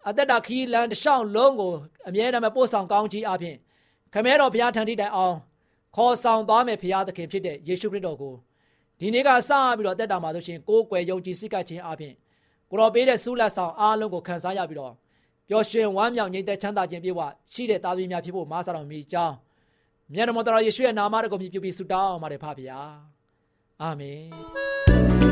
[0.08, 1.74] အသက်တာခီးလန်တရှောင်းလုံးကို
[2.08, 3.56] အမြဲတမ်းပို့ဆောင်ကောင်းကြီးအပြင်
[4.14, 5.36] ခမဲတော်ဘုရားထံထိတိုင်အောင်
[5.96, 8.34] ခေါ်ဆောင်သွားမယ်ဘုရားသခင်ဖြစ်တဲ့ယေရှုခရစ်တော်ကို
[9.00, 12.14] ဒီနေ့ကစပြီးတော့တက်တာမှာဆိုရှင်ကိုယ်ွယ်ယုံကြည်စိတ်ကခြင်းအပြင်
[12.70, 14.94] ကိုတော်ပေးတဲ့ဆုလက်ဆောင်အားလုံးကိုခံစားရပြီးတော့
[15.50, 17.20] ပျော်ရွှင်ဝမ်းမြောက်ငြိမ်သက်ချမ်းသာခြင်းပြေဝ
[17.54, 19.36] ရှိတဲ့သားသမီးများဖြစ်ဖို့မားစားတော်မူကြောင်း
[20.14, 22.80] မြတ်တော်တော်ယေရှုရဲ့နာမတော်ကိုမြည်ပြုပြီးဆုတောင်းပါတယ်ဖပါဗျာ
[23.82, 25.31] အာမင်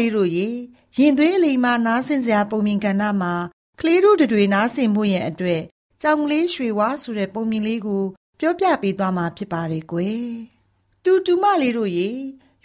[0.00, 0.48] လေးတို့ရေ
[0.98, 3.34] ရင်သွေးအလိမ်မာနားဆင်စရာပုံမြင်ကဏ္ဍမှာ
[3.80, 5.62] ကလေးတို့တွေနားဆင်ဖို့ရဲ့အတွက်
[6.02, 8.04] ကြောင်ကလေးရွှေဝါဆိုတဲ့ပုံမြင်လေးကို
[8.40, 10.28] ပြောပြပေးသွားမှာဖြစ်ပါတယ်ကွယ်
[11.04, 12.10] တူတူမလေးတို့ရေ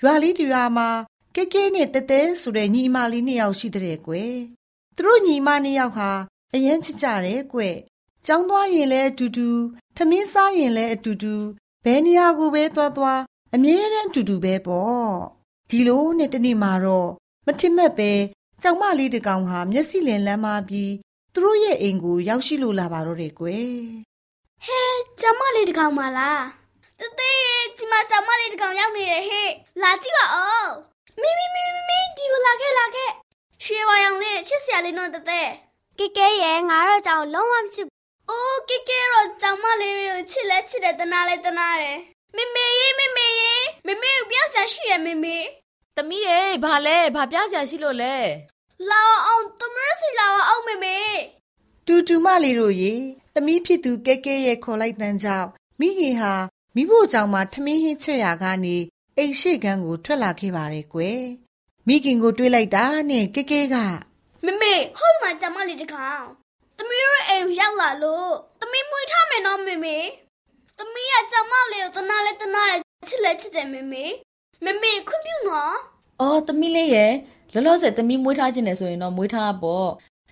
[0.02, 0.90] ရွာလေးတရွာမှာ
[1.36, 4.36] ကဲကဲနဲ့တဲတဲဆိုတဲ့ညီမလေးနှစ်ယောက်ရှိတဲ့ကွယ်
[4.96, 6.12] သူတို့ညီမနှစ်ယောက်ဟာ
[6.54, 7.78] အရင်ချစ်ကြတယ်ကွယ်
[8.26, 9.50] ကျောင်းသွားရင်လည်းအတူတူ
[9.96, 11.36] ထမင်းစားရင်လည်းအတူတူ
[11.86, 13.22] ဘယ်နေရာကိုပဲသွားသွား
[13.54, 15.39] အမြဲတမ်းအတူတူပဲပေါ့
[15.70, 17.10] ဒီလိုနဲ့တနေ့မှာတော့
[17.46, 18.12] မထင်မဲ့ပဲ
[18.62, 20.94] ကြောင်မလေးတကောင်ဟာမျက်စိလင်လန်းမပြီး
[21.34, 23.72] သူတို့ရဲ့အိမ်ကိုရောက်ရှိလို့လာပါတော့တယ်ကွယ်
[24.66, 24.82] ဟဲ
[25.20, 26.44] ကျမလေးတကောင်မလား
[27.00, 27.42] တသေး
[27.78, 29.50] ဒီမှာကျမလေးတကောင်ရောက်နေတယ်ဟဲ့
[29.84, 30.70] လာကြည့်ပါဦး
[31.22, 33.12] မိမိမိမိမိဒီလာခဲ့လာခဲ့
[33.64, 35.50] ရွှေဝါရောင်လေးချစ်စရာလေးတော့တသေး
[36.00, 37.88] ကဲကဲရဲ့ငါတော့ကြောင်လုံးဝမချစ်
[38.30, 41.98] အိုးကဲကဲတော့ကြောင်မလေးကိုချစ်လဲချစ်တယ်တနာလဲတနာတယ်
[42.36, 45.38] မေမေရေးမေမေရေးမေမေကိုပြောစရာရှိရမေမေ
[46.02, 48.16] သမီးရေဘာလဲဘာပြစရာရှိလို့လဲ
[48.90, 50.98] လာအောင်တမရစီလာအောင်မေမေ
[51.86, 52.94] တူတူမလေးတို့ရေ
[53.36, 55.48] သမီးဖြစ်သူကဲကဲရဲ့ခေါ်လိုက်တန်းကြောင့်
[55.80, 56.34] မိခင်ဟာ
[56.76, 58.78] မိဖို့ကြောင့်မှထမင်းဟင်းချက်ရာကနေ
[59.18, 61.24] အိမ်ရှိကန်းကိုထွက်လာခဲ့ပါတယ်ကွယ်
[61.88, 63.76] မိခင်ကိုတွေးလိုက်တာနဲ့ကဲကဲက
[64.46, 66.24] မမေဟုတ်မှကျမလေးတကောင်
[66.78, 69.98] သမီးရဲ့အိမ်ရောက်လာလို့သမီးမွေးထားမယ်နော်မေမေ
[70.78, 72.76] သမီးကကျမလေးကိုတနာလဲတနာလဲ
[73.08, 74.06] ချစ်လဲချစ်တယ်မေမေ
[74.64, 75.76] မေမေခွင့်ပြုနော်
[76.22, 77.14] အော်သမီးလေးရဲ့
[77.54, 79.90] လောလောဆယ်သမီးမွေးထားခြင်းနဲ့ဆိုရင်တော့မွေးထားပေါ့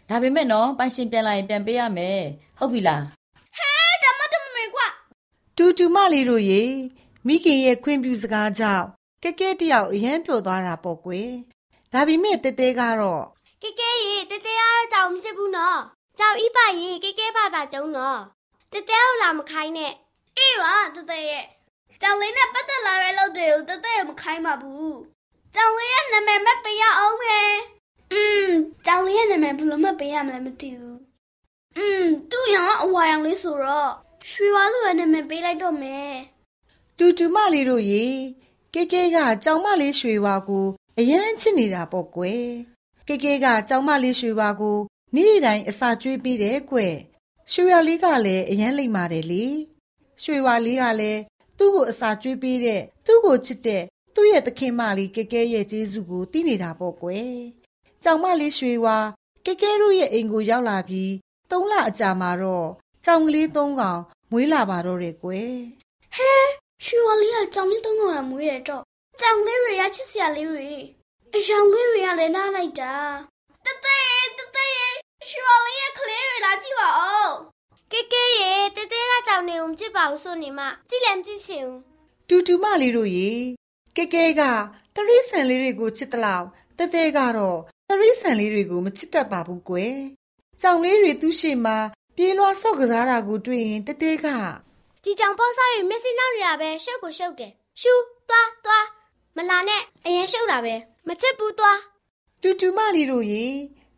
[0.10, 2.20] ဒါပေမဲ့နော်ပိုင်ရှင်ပြန်လာရင်ပြန်ပေးရမယ်
[2.58, 3.04] ဟုတ်ပြီလား
[3.58, 3.72] ဟဲ
[4.04, 4.88] တမတမမေကွာ
[5.58, 6.64] တူတူမလေးတို့ရေ
[7.28, 8.86] မိခင်ရဲ့ခွင့်ပြုစကားကြောင့်
[9.24, 11.32] ကဲကဲတယောက်အရန်ပျော်သွားတာပေါ့ကွယ်
[11.94, 13.24] ဒါပေမဲ့တဲတဲကတော့
[13.64, 15.80] ကဲကဲရေတဲတဲအားကြောင်မချစ်ဘူးနော်
[16.20, 18.20] ကြောင်ဤပါရေကဲကဲပါတာကျုံနော်
[18.72, 19.94] တဲတဲကိုလာမခိုင်းနဲ့
[20.38, 21.46] အေးပါတဲတဲရဲ့
[22.03, 24.97] ကြောင်လေးနဲ့ပတ်သက်လာတဲ့လုပ်တွေကိုတဲတဲမခိုင်းပါဘူး
[25.55, 27.53] ကြောင်လေးရဲ့နာမည်မပေးရအောင်မယ်
[28.13, 28.49] อืม
[28.87, 30.99] ကြောင်လေးရဲ့နာမည်ဘယ်လိုမှပေးရမလဲမသိဘူး
[31.77, 33.91] อืมသူ့ရောင်အဝါရောင်လေးဆိုတော့
[34.29, 36.13] ရွှေဝါလို့ရဲ့နာမည်ပေးလိုက်တော့မယ်
[36.99, 38.07] တူတူမလေးတို့ရေ
[38.75, 40.67] ကဲကဲကကြောင်မလေးရွှေဝါကို
[40.99, 42.47] အရန်ချစ်နေတာပေါ့ကွယ်
[43.09, 44.79] ကဲကဲကကြောင်မလေးရွှေဝါကို
[45.15, 46.95] နေ့တိုင်းအစာကျွေးပြီးတယ်ကွယ်
[47.53, 49.45] ရွှေဝါလေးကလည်းအရန်လိမ့်ပါတယ်လေ
[50.23, 51.21] ရွှေဝါလေးကလည်း
[51.58, 53.84] သူ့ကိုအစာကျွေးပြီးတဲ့သူ့ကိုချစ်တဲ့
[54.16, 57.34] သူ့ရဲ့သခင်မလေးကဲကဲရဲ့ကျေးဇူးကိုသိနေတာပေါ့ကွယ်
[58.04, 58.98] ကြောင်မလေးရွှေဝါ
[59.46, 61.14] ကဲကဲတို့ရဲ့အိမ်ကိုရောက်လာပြီး
[61.52, 62.70] သုံးလအကြာမှာတော့
[63.06, 65.54] ကြောင်ကလေးသုံးကောင်မွေးလာပါတော့တယ်ကွယ်
[66.16, 66.32] ဟဲ
[66.86, 68.84] ရွှေဝါလေးကကြောင်လေးသုံးကောင်မွေးတယ်တော့
[69.20, 70.70] ကြောင်လေးတွေကချစ်စရာလေးတွေ
[71.34, 72.94] အယောင်လေးတွေကလည်းလာလိုက်တာ
[73.66, 74.00] တတဲ
[74.38, 74.68] တတဲ
[75.30, 77.32] ရွှေဝါလေးရဲ့ကလေးတွေလာကြည့်ပါဦး
[77.94, 81.80] ကဲကဲရေတဲတဲကကြောင်နေုံချစ်ပါဦးဆိုနေမှကြည့်လည်းမကြည့်ချင်ဘူး
[82.28, 83.32] တူတူမလေးတို့ရေ
[83.96, 84.42] ကဲကဲက
[84.96, 86.46] တရိษံလေးတွေကိုချစ်တလောက်
[86.78, 89.96] တဲတဲကတော့တရိษံလေးတွေကိုမချစ်တတ်ပါဘူးကွယ်
[90.62, 91.78] ကြောင်လေးတွေသူ့ရှိမှာ
[92.16, 94.28] ပြေးလွှားဆော့ကစားတာကိုတွေ့ရင်တဲတဲက
[95.04, 97.94] ဒီကြောင်ပေါ့စားတွေမျက်စိနောက်တွေကပဲရှုပ်ကိုရှုပ်တယ်ရှူ
[98.30, 98.86] သွားသွား
[99.36, 100.76] မလာနဲ့အရင်ရှုပ်တာပဲ
[101.08, 101.80] မချစ်ဘူးသွား
[102.42, 103.46] တူတူမလေးတို့ရေ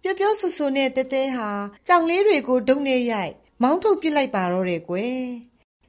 [0.01, 1.49] ပျော်ပျော်ဆူဆူနဲ့တဲတဲဟာ
[1.87, 5.19] ကြောင်လေးတွေကိုဒုံနဲ့ရိုက် မောင်းထုတ်ပစ်လိုက်ပါတော့တယ်ကွယ်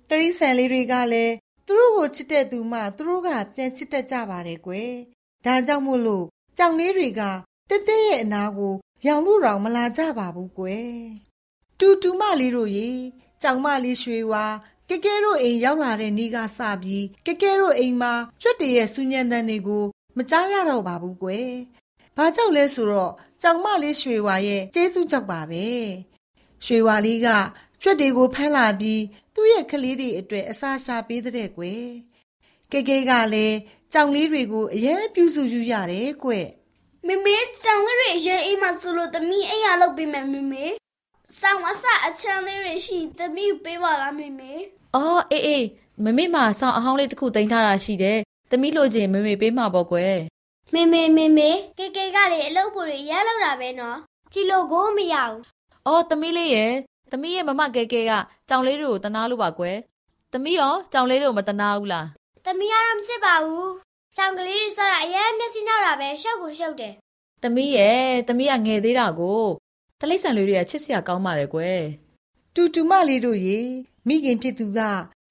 [0.08, 1.34] တရိษံလေးတွေကလည်း
[1.66, 4.92] သူတို့ကိုချစ်တဲ့သူမှသူတို့ကပြန်ချစ်တတ်ကြပါတယ်ကွယ်
[5.44, 6.26] ဒါကြောင့်မို့လို့
[6.58, 7.22] ကြောင်လေးတွေက
[7.68, 8.74] တဲတဲရဲ့အနာကို
[9.06, 10.92] ရောင်လို့တောင်မလာကြပါဘူးကွယ်
[11.78, 12.90] တူတူမလေးတို့ရေ
[13.42, 14.44] ကြောင်မလေးရွှေဝါ
[14.88, 19.84] ကဲကဲတို့အိမ်ရောက်လာတဲ့နေ့ကစပြီးကဲကဲတို့အိမ်မှာကျွတ်တရဲ့စူညံတန်တွေကို
[20.16, 21.50] မကြားရတော့ပါဘူးကွယ်။
[22.16, 25.66] ဘာကြောင့်လဲဆိုတော့ကြောင်မလေးရွှေဝါရဲ့ကျေးဇူးကြောင့်ပါပဲ။
[26.64, 27.28] ရွှေဝါလေးက
[27.82, 29.02] ကျွတ်တွေကိုဖမ်းလာပြီး
[29.34, 31.84] သူ့ရဲ့ကလေးတွေအတွက်အစာရှာပေးတဲ့ကွယ်။
[32.72, 33.56] ကဲကဲကလည်း
[33.92, 36.46] ကြောင်လေးတွေကိုအရင်ပြုစုယူရတယ်ကွယ်။
[37.06, 40.64] မမေကြောင်လေးတွေအရင်အိမ်မှာဆိုလို့သမီးအိမ်ရလုပ်ပေးမယ်မမေ။
[41.40, 44.52] ဆောင်းအဆအချမ်းလေးတွေရှိသမီးပေးပါလားမမေ။
[44.96, 45.66] အော်အေးအေး
[46.04, 48.18] မမေမဆောင်အဟောင်းလေးတစ်ခုတင်ထားတာရှိတယ်။
[48.50, 50.16] သမီးလိုချင်မမေပေးမှာပေါ့ကွယ်။
[50.74, 53.98] မေမေမေမေကေကေကလေအလုပ်ဖို့ရရလောက်တာပဲနော်။
[54.32, 55.40] ကြည်လို့ကိုမရဘူး။
[55.90, 56.72] အော်သမီးလေးရဲ့
[57.12, 58.12] သမီးရဲ့မမကဲကဲက
[58.48, 59.76] ကြောင်လေးတွေကိုတနာလို့ပါကွယ်။
[60.32, 62.06] သမီးရောကြောင်လေးတွေကိုမတနာဘူးလား။
[62.46, 63.66] သမီးကတော့မချစ်ပါဘူး။
[64.16, 66.94] ကြောင်ကလေးတွေဆော့တာအရင်မျက်စိနောက်တာပဲရှုပ်ကိုရှုပ်တယ်။
[67.42, 69.42] သမီးရဲ့သမီးကငယ်သေးတာကို
[70.00, 71.80] တလိษံလေးတွေကချစ်စရာကောင်းပါတယ်ကွယ်။
[72.54, 73.60] တူတူမလေးတို့ရေ
[74.06, 74.80] မိခင်ဖြစ်သူက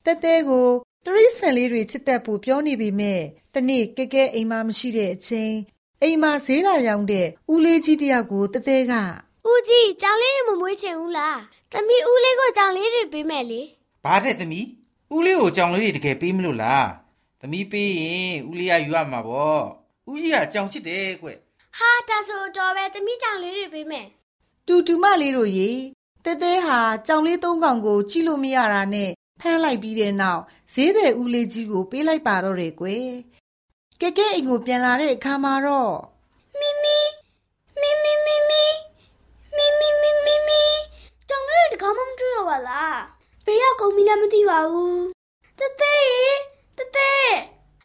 [0.06, 0.68] တဲတဲကို
[1.06, 3.22] တရိษံလေးတွေချစ်တတ်ဖို့ပြောနေပေမဲ့
[3.54, 5.54] တနေ့ကဲကဲအိမ်မှာမရှိတဲ့အချိန်
[6.02, 8.94] အိမ်မှာဈေးလာရောက်တဲ့ဦးလေးကြီးတယောက်ကိုတဲတဲက
[9.50, 11.38] ဦးကြီးကြောင်လေးတွေမမွေးချင်ဘူးလား
[11.72, 13.62] သမီးဦးလေးကိုကြောင်လေးတွေပေးမယ်လေ
[14.06, 14.66] ဘာတဲ့သမီး
[15.16, 16.88] ဦးလေးကိုကြောင်လေးတွေတကယ်ပေးမလို့လား
[17.42, 19.64] သမီးပေးရင်ဦးလေးကယူရမှာပေါ့
[20.10, 21.28] ဦးကြီးကကြောင်ချစ်တယ်ကွ
[21.78, 24.08] ဟာဒါဆိုတော့ပဲသမီးကြောင်လေးတွေပေးမယ်
[24.68, 25.72] တူတူမလေးတို့ရေ
[26.26, 29.10] တဲတဲဟာကြောင်လေးသုံးကောင်ကိုကြည့်လို့မရတာနဲ့
[29.40, 30.42] ဖမ်းလိုက်ပြီးတဲ့နောက်
[30.74, 33.10] ဈေးတဲ့ဦးလေးကြီးကိုပေးလိုက်ပါတော့တယ်ကွယ်
[34.02, 35.96] ကဲကဲအိမ်ကိုပြန်လာတဲ့အခါမှာတော့
[36.60, 36.98] မီမီ
[37.80, 38.64] မီမီမီမီ
[39.60, 40.64] မီမီမီမီမီ
[41.30, 43.00] ကြောင်လေးတကောင်မှမတွေ့တော့ပါလား
[43.46, 45.02] ဘေးရောက်ကုန်ပြီလည်းမသိပါဘူး
[45.60, 45.96] တဲတဲ
[46.78, 47.12] တဲတဲ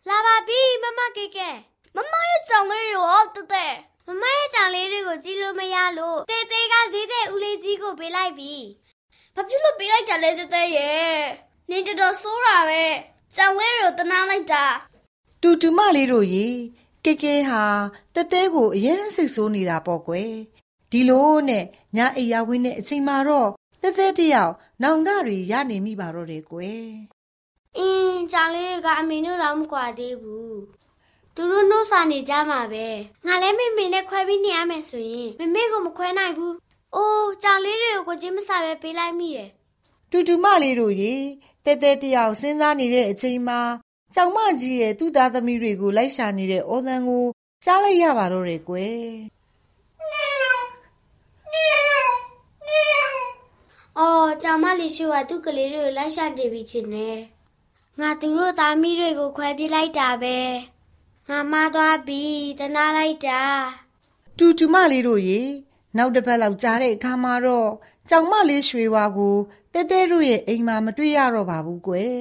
[0.08, 1.48] လာပါပြီမမကဲကဲ
[1.96, 3.66] မမရဲ့ကြောင်လေးရောတဲတဲ
[4.06, 8.54] မမရဲ့ကြောင်လေးတွေကိုကြည့်လို့မရလို့တဲတဲကဈေးတဲ့ဦးလေးကြီးကိုပေးလိုက်ပြီ။
[9.34, 11.14] ဘာဖြစ်လို့ပေးလိုက်တာလဲတဲတဲရဲ့။
[11.70, 12.84] နင်တော်တော်ဆိုးတာပဲ။
[13.34, 14.64] ကြောင်လေးတွေကိုတနာလိုက်တာ။
[15.42, 16.48] တူတူမလေးတို့ရေ
[17.04, 17.62] ကဲကဲဟာ
[18.14, 20.32] တဲတဲကိုအရင်စိတ်ဆိုးနေတာပေါ့ကွယ်။
[20.94, 21.64] ဒီလိုနဲ့
[21.96, 23.50] ညအိယာဝင်းတဲ့အချိန်မှာတော့
[23.82, 24.52] တဲတဲတယောက်
[24.82, 26.84] နောင်တတွေရနေမိပါတော့တယ်ကွယ်။
[27.78, 30.58] အင်းကြောင်လေးတွေကအမေတို့တော့မကွာသေးဘူး
[31.34, 32.86] သူတို့နှုတ်စာနေကြမှာပဲ
[33.26, 36.54] ငါလည်းမေမေနဲ့ခွဲပြီးနေရမယ်ဆိုရင်မေမေကိုမခွဲနိုင်ဘူး
[36.94, 39.50] အိုးကြောင်လေးတွေကိုကိုချင်းမစားပဲပေးလိုက်မိတယ်
[40.10, 41.14] တူတူမလေးတို့ရေ
[41.64, 43.60] တဲတဲတယောက်စဉ်းစားနေတဲ့အချိန်မှာ
[44.14, 47.24] ကြောင်မကြီးရဲ့သူ့သားသမီးတွေကိုလိုက်ရှာနေတဲ့အော်သံကို
[47.64, 49.04] ကြားလိုက်ရပါတော့တယ်ကွယ်။
[53.98, 57.18] အော်ကြောင်မလေးရှိုးကသူ့ကလေးတွေကိုလိုက်ရှာနေပြီချင်တယ်။
[58.00, 60.36] ငါသူတို့သားမီးတွေကိုခွဲပြလိုက်တာပဲ။
[61.28, 62.22] ငါမသွားပြီ
[62.60, 63.42] တနာလိုက်တာ။
[64.38, 65.40] တူတူမလေးတို့ရေ
[65.96, 67.70] နောက်တစ်ပတ်လောက်ကြားတဲ့အခါမှာတော့
[68.08, 69.36] ကြောင်မလေးရွှေဝါကို
[69.72, 72.20] တဲတဲတို့ရဲ့အိမ်မှာမတွေ့ရတော့ပါဘူးကွယ်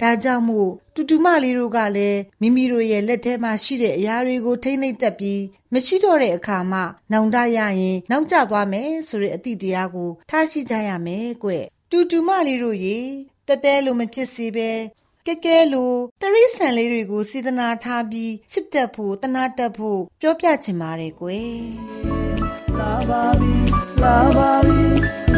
[0.00, 11.50] ဒါကြောင့်မို့တူတူမလေးတို့ကလည်းမိမိတို့ရဲ့လက်ထဲမှာရှိတဲ့အရာတွေကိုထိမ့်သိမ့်တက်ပြီးမရှိတော့တဲ့အခါမှာနောင်တရရင်နောက်ကျသွားမယ်ဆိုတဲ့အသည့်တရားကိုထားရှိကြရမယ်ကွ
[11.90, 12.98] တူတူမလေးတို့ရေ
[13.46, 14.70] တဲတဲလိုမဖြစ်စေပဲ
[15.26, 21.56] ကဲကဲလိုတရိษံလေးတွေကိုစေတနာထားပြီးစစ်တက်ဖို့တနာတက်ဖို့ပြောပြချင်ပါတယ်ကွယ်
[22.78, 23.54] လာပါပြီ
[24.02, 24.80] လာပါပြီ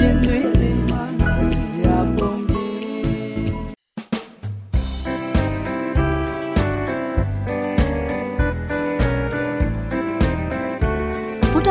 [0.01, 0.54] ရင်တွေ